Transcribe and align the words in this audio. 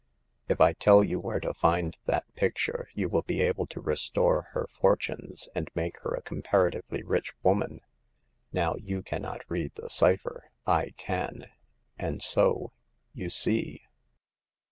If 0.49 0.59
I 0.59 0.73
tell 0.73 1.03
you 1.03 1.19
where 1.19 1.39
to 1.41 1.53
find 1.53 1.95
that 2.07 2.25
picture, 2.33 2.89
you 2.95 3.07
will 3.07 3.21
be 3.21 3.39
able 3.43 3.67
to 3.67 3.79
restore 3.79 4.47
her 4.53 4.65
fortunes, 4.73 5.47
and 5.53 5.69
make 5.75 5.99
her 5.99 6.15
a 6.15 6.23
comparatively 6.23 7.03
rich 7.03 7.35
woman. 7.43 7.81
Now 8.51 8.73
you 8.77 9.03
cannot 9.03 9.41
read 9.47 9.73
the 9.75 9.91
cypher; 9.91 10.49
I 10.65 10.95
can; 10.97 11.51
and 11.99 12.19
so— 12.19 12.71
^you 13.15 13.31
see 13.31 13.83